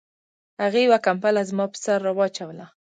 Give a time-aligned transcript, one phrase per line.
[0.61, 2.65] هغې یوه کمپله زما په سر را واچوله